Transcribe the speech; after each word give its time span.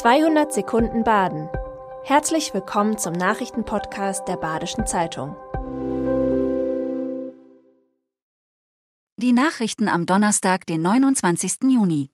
200 0.00 0.50
Sekunden 0.50 1.04
Baden. 1.04 1.50
Herzlich 2.04 2.54
willkommen 2.54 2.96
zum 2.96 3.12
Nachrichtenpodcast 3.12 4.26
der 4.26 4.38
Badischen 4.38 4.86
Zeitung. 4.86 5.36
Die 9.18 9.32
Nachrichten 9.32 9.88
am 9.88 10.06
Donnerstag, 10.06 10.64
den 10.64 10.80
29. 10.80 11.64
Juni. 11.68 12.08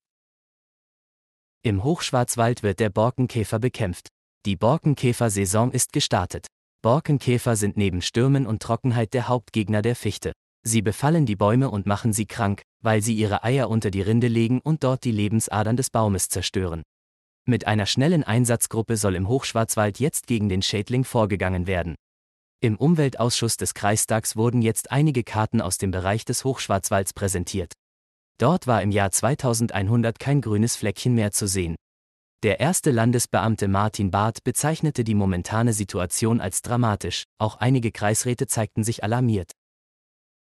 Im 1.62 1.84
Hochschwarzwald 1.84 2.64
wird 2.64 2.80
der 2.80 2.90
Borkenkäfer 2.90 3.60
bekämpft. 3.60 4.08
Die 4.46 4.56
Borkenkäfer-Saison 4.56 5.70
ist 5.70 5.92
gestartet. 5.92 6.48
Borkenkäfer 6.82 7.54
sind 7.54 7.76
neben 7.76 8.02
Stürmen 8.02 8.48
und 8.48 8.60
Trockenheit 8.60 9.14
der 9.14 9.28
Hauptgegner 9.28 9.82
der 9.82 9.94
Fichte. 9.94 10.32
Sie 10.66 10.82
befallen 10.82 11.24
die 11.24 11.36
Bäume 11.36 11.70
und 11.70 11.86
machen 11.86 12.12
sie 12.12 12.26
krank, 12.26 12.62
weil 12.82 13.00
sie 13.00 13.14
ihre 13.14 13.44
Eier 13.44 13.70
unter 13.70 13.92
die 13.92 14.02
Rinde 14.02 14.26
legen 14.26 14.60
und 14.60 14.82
dort 14.82 15.04
die 15.04 15.12
Lebensadern 15.12 15.76
des 15.76 15.90
Baumes 15.90 16.28
zerstören. 16.28 16.82
Mit 17.48 17.68
einer 17.68 17.86
schnellen 17.86 18.24
Einsatzgruppe 18.24 18.96
soll 18.96 19.14
im 19.14 19.28
Hochschwarzwald 19.28 20.00
jetzt 20.00 20.26
gegen 20.26 20.48
den 20.48 20.62
Schädling 20.62 21.04
vorgegangen 21.04 21.68
werden. 21.68 21.94
Im 22.60 22.76
Umweltausschuss 22.76 23.56
des 23.56 23.72
Kreistags 23.72 24.34
wurden 24.34 24.62
jetzt 24.62 24.90
einige 24.90 25.22
Karten 25.22 25.60
aus 25.60 25.78
dem 25.78 25.92
Bereich 25.92 26.24
des 26.24 26.42
Hochschwarzwalds 26.42 27.12
präsentiert. 27.12 27.72
Dort 28.38 28.66
war 28.66 28.82
im 28.82 28.90
Jahr 28.90 29.12
2100 29.12 30.18
kein 30.18 30.40
grünes 30.40 30.74
Fleckchen 30.74 31.14
mehr 31.14 31.30
zu 31.30 31.46
sehen. 31.46 31.76
Der 32.42 32.58
erste 32.58 32.90
Landesbeamte 32.90 33.68
Martin 33.68 34.10
Barth 34.10 34.42
bezeichnete 34.42 35.04
die 35.04 35.14
momentane 35.14 35.72
Situation 35.72 36.40
als 36.40 36.62
dramatisch, 36.62 37.24
auch 37.38 37.56
einige 37.56 37.92
Kreisräte 37.92 38.48
zeigten 38.48 38.82
sich 38.82 39.04
alarmiert. 39.04 39.52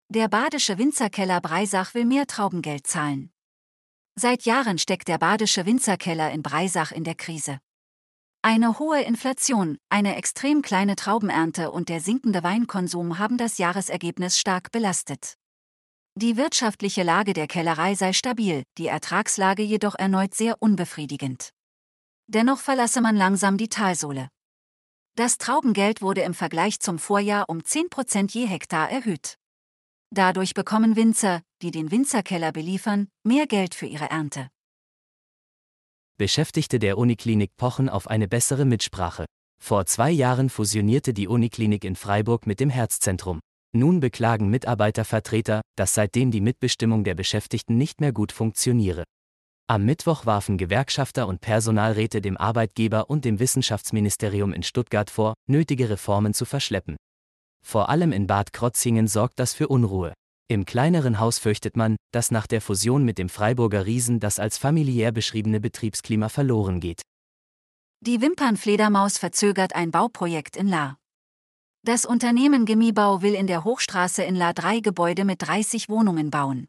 Der 0.09 0.27
badische 0.27 0.79
Winzerkeller 0.79 1.39
Breisach 1.39 1.93
will 1.93 2.05
mehr 2.05 2.25
Traubengeld 2.25 2.87
zahlen. 2.87 3.31
Seit 4.17 4.43
Jahren 4.43 4.77
steckt 4.77 5.09
der 5.09 5.17
badische 5.17 5.65
Winzerkeller 5.65 6.31
in 6.31 6.41
Breisach 6.41 6.93
in 6.93 7.03
der 7.03 7.15
Krise. 7.15 7.59
Eine 8.41 8.79
hohe 8.79 9.01
Inflation, 9.01 9.77
eine 9.89 10.15
extrem 10.15 10.61
kleine 10.61 10.95
Traubenernte 10.95 11.71
und 11.71 11.89
der 11.89 11.99
sinkende 11.99 12.41
Weinkonsum 12.41 13.19
haben 13.19 13.37
das 13.37 13.57
Jahresergebnis 13.57 14.39
stark 14.39 14.71
belastet. 14.71 15.35
Die 16.15 16.37
wirtschaftliche 16.37 17.03
Lage 17.03 17.33
der 17.33 17.47
Kellerei 17.47 17.95
sei 17.95 18.13
stabil, 18.13 18.63
die 18.77 18.87
Ertragslage 18.87 19.63
jedoch 19.63 19.95
erneut 19.95 20.33
sehr 20.33 20.61
unbefriedigend. 20.61 21.49
Dennoch 22.27 22.59
verlasse 22.59 23.01
man 23.01 23.17
langsam 23.17 23.57
die 23.57 23.67
Talsohle. 23.67 24.29
Das 25.15 25.37
Traubengeld 25.37 26.01
wurde 26.01 26.21
im 26.21 26.33
Vergleich 26.33 26.79
zum 26.79 26.99
Vorjahr 26.99 27.49
um 27.49 27.59
10% 27.59 28.31
je 28.31 28.45
Hektar 28.45 28.89
erhöht. 28.89 29.35
Dadurch 30.09 30.53
bekommen 30.53 30.95
Winzer, 30.95 31.41
die 31.61 31.71
den 31.71 31.91
Winzerkeller 31.91 32.51
beliefern, 32.51 33.07
mehr 33.23 33.47
Geld 33.47 33.75
für 33.75 33.85
ihre 33.85 34.09
Ernte. 34.09 34.49
Beschäftigte 36.17 36.79
der 36.79 36.97
Uniklinik 36.97 37.57
pochen 37.57 37.89
auf 37.89 38.07
eine 38.07 38.27
bessere 38.27 38.65
Mitsprache. 38.65 39.25
Vor 39.61 39.85
zwei 39.85 40.11
Jahren 40.11 40.49
fusionierte 40.49 41.13
die 41.13 41.27
Uniklinik 41.27 41.83
in 41.83 41.95
Freiburg 41.95 42.47
mit 42.47 42.59
dem 42.59 42.69
Herzzentrum. 42.69 43.39
Nun 43.73 43.99
beklagen 43.99 44.49
Mitarbeitervertreter, 44.49 45.61
dass 45.75 45.93
seitdem 45.93 46.31
die 46.31 46.39
Mitbestimmung 46.39 47.03
der 47.03 47.15
Beschäftigten 47.15 47.77
nicht 47.77 47.99
mehr 47.99 48.13
gut 48.13 48.31
funktioniere. 48.31 49.03
Am 49.67 49.83
Mittwoch 49.83 50.25
warfen 50.25 50.57
Gewerkschafter 50.57 51.27
und 51.27 51.41
Personalräte 51.41 52.21
dem 52.21 52.37
Arbeitgeber 52.37 53.09
und 53.09 53.25
dem 53.25 53.39
Wissenschaftsministerium 53.39 54.53
in 54.53 54.63
Stuttgart 54.63 55.09
vor, 55.09 55.33
nötige 55.49 55.89
Reformen 55.89 56.33
zu 56.33 56.45
verschleppen. 56.45 56.95
Vor 57.65 57.89
allem 57.89 58.11
in 58.11 58.27
Bad 58.27 58.53
Krotzingen 58.53 59.07
sorgt 59.07 59.39
das 59.39 59.53
für 59.53 59.67
Unruhe. 59.67 60.13
Im 60.47 60.65
kleineren 60.65 61.19
Haus 61.19 61.39
fürchtet 61.39 61.75
man, 61.75 61.95
dass 62.11 62.29
nach 62.29 62.45
der 62.45 62.61
Fusion 62.61 63.03
mit 63.03 63.17
dem 63.17 63.29
Freiburger 63.29 63.87
Riesen 63.87 64.19
das 64.19 64.37
als 64.37 64.59
familiär 64.59 65.11
beschriebene 65.11 65.59
Betriebsklima 65.59 66.29
verloren 66.29 66.79
geht. 66.79 67.01
Die 68.01 68.21
Wimpernfledermaus 68.21 69.17
verzögert 69.17 69.73
ein 69.73 69.89
Bauprojekt 69.89 70.55
in 70.55 70.67
La. 70.67 70.97
Das 71.83 72.05
Unternehmen 72.05 72.65
Gemiebau 72.65 73.23
will 73.23 73.33
in 73.33 73.47
der 73.47 73.63
Hochstraße 73.63 74.23
in 74.23 74.35
La 74.35 74.53
drei 74.53 74.81
Gebäude 74.81 75.25
mit 75.25 75.41
30 75.41 75.89
Wohnungen 75.89 76.29
bauen. 76.29 76.67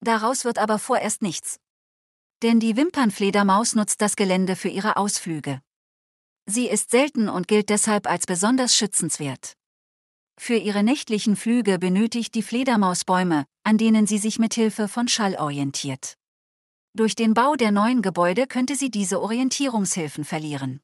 Daraus 0.00 0.44
wird 0.44 0.58
aber 0.58 0.78
vorerst 0.78 1.22
nichts. 1.22 1.58
Denn 2.42 2.60
die 2.60 2.76
Wimpernfledermaus 2.76 3.74
nutzt 3.74 4.02
das 4.02 4.16
Gelände 4.16 4.56
für 4.56 4.68
ihre 4.68 4.96
Ausflüge. 4.96 5.62
Sie 6.46 6.68
ist 6.68 6.90
selten 6.90 7.28
und 7.28 7.48
gilt 7.48 7.70
deshalb 7.70 8.06
als 8.06 8.26
besonders 8.26 8.76
schützenswert. 8.76 9.54
Für 10.44 10.56
ihre 10.56 10.82
nächtlichen 10.82 11.36
Flüge 11.36 11.78
benötigt 11.78 12.34
die 12.34 12.42
Fledermaus 12.42 13.04
Bäume, 13.04 13.44
an 13.62 13.78
denen 13.78 14.08
sie 14.08 14.18
sich 14.18 14.40
mit 14.40 14.54
Hilfe 14.54 14.88
von 14.88 15.06
Schall 15.06 15.36
orientiert. 15.36 16.18
Durch 16.94 17.14
den 17.14 17.32
Bau 17.32 17.54
der 17.54 17.70
neuen 17.70 18.02
Gebäude 18.02 18.48
könnte 18.48 18.74
sie 18.74 18.90
diese 18.90 19.22
Orientierungshilfen 19.22 20.24
verlieren. 20.24 20.80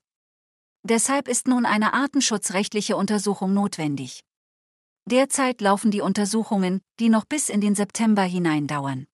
Deshalb 0.85 1.27
ist 1.27 1.49
nun 1.49 1.67
eine 1.67 1.93
artenschutzrechtliche 1.93 2.97
Untersuchung 2.97 3.53
notwendig. 3.53 4.21
Derzeit 5.07 5.61
laufen 5.61 5.91
die 5.91 6.03
Untersuchungen, 6.03 6.81
die 7.01 7.09
noch 7.09 7.25
bis 7.25 7.49
in 7.49 7.61
den 7.61 7.75
September 7.75 8.23
hinein 8.23 8.69
dauern. 8.69 9.09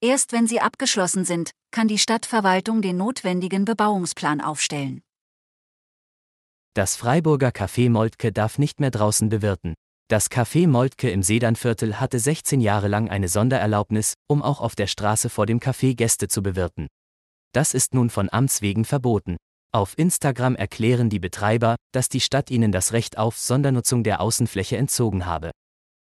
Erst 0.00 0.30
wenn 0.30 0.46
sie 0.46 0.60
abgeschlossen 0.60 1.24
sind, 1.24 1.50
kann 1.72 1.88
die 1.88 1.98
Stadtverwaltung 1.98 2.82
den 2.82 2.98
notwendigen 2.98 3.64
Bebauungsplan 3.64 4.40
aufstellen. 4.40 5.02
Das 6.76 6.94
Freiburger 6.94 7.52
Café 7.52 7.88
Moltke 7.88 8.32
darf 8.32 8.58
nicht 8.58 8.80
mehr 8.80 8.90
draußen 8.90 9.30
bewirten. 9.30 9.76
Das 10.08 10.30
Café 10.30 10.68
Moltke 10.68 11.08
im 11.08 11.22
Sedernviertel 11.22 11.98
hatte 11.98 12.18
16 12.18 12.60
Jahre 12.60 12.86
lang 12.86 13.08
eine 13.08 13.28
Sondererlaubnis, 13.28 14.12
um 14.28 14.42
auch 14.42 14.60
auf 14.60 14.74
der 14.74 14.86
Straße 14.86 15.30
vor 15.30 15.46
dem 15.46 15.58
Café 15.58 15.94
Gäste 15.94 16.28
zu 16.28 16.42
bewirten. 16.42 16.88
Das 17.52 17.72
ist 17.72 17.94
nun 17.94 18.10
von 18.10 18.28
Amts 18.30 18.60
wegen 18.60 18.84
verboten. 18.84 19.38
Auf 19.72 19.94
Instagram 19.96 20.54
erklären 20.54 21.08
die 21.08 21.18
Betreiber, 21.18 21.76
dass 21.92 22.10
die 22.10 22.20
Stadt 22.20 22.50
ihnen 22.50 22.72
das 22.72 22.92
Recht 22.92 23.16
auf 23.16 23.38
Sondernutzung 23.38 24.04
der 24.04 24.20
Außenfläche 24.20 24.76
entzogen 24.76 25.24
habe. 25.24 25.52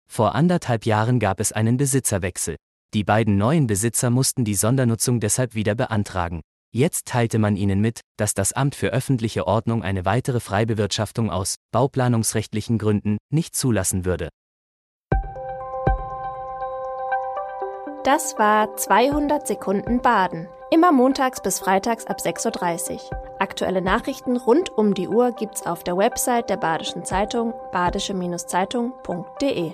Vor 0.08 0.36
anderthalb 0.36 0.86
Jahren 0.86 1.20
gab 1.20 1.40
es 1.40 1.52
einen 1.52 1.78
Besitzerwechsel. 1.78 2.58
Die 2.94 3.04
beiden 3.04 3.38
neuen 3.38 3.66
Besitzer 3.66 4.12
mussten 4.12 4.46
die 4.46 4.54
Sondernutzung 4.54 5.20
deshalb 5.20 5.56
wieder 5.56 5.74
beantragen. 5.74 6.42
Jetzt 6.72 7.08
teilte 7.08 7.40
man 7.40 7.56
ihnen 7.56 7.82
mit, 7.82 8.02
dass 8.18 8.36
das 8.36 8.54
Amt 8.54 8.76
für 8.76 8.90
öffentliche 8.90 9.48
Ordnung 9.48 9.82
eine 9.82 10.06
weitere 10.06 10.40
Freibewirtschaftung 10.40 11.32
aus 11.32 11.56
bauplanungsrechtlichen 11.72 12.78
Gründen 12.78 13.18
nicht 13.34 13.56
zulassen 13.56 14.06
würde. 14.06 14.30
Das 18.04 18.38
war 18.38 18.76
200 18.76 19.48
Sekunden 19.48 20.02
Baden. 20.02 20.48
Immer 20.72 20.92
montags 20.92 21.42
bis 21.42 21.58
freitags 21.60 22.06
ab 22.06 22.20
6.30 22.20 22.94
Uhr. 22.94 23.00
Aktuelle 23.40 23.82
Nachrichten 23.82 24.38
rund 24.38 24.70
um 24.70 24.94
die 24.94 25.08
Uhr 25.08 25.32
gibt's 25.32 25.66
auf 25.66 25.84
der 25.84 25.98
Website 25.98 26.52
der 26.52 26.58
Badischen 26.58 27.04
Zeitung 27.04 27.56
badische-zeitung.de. 27.72 29.74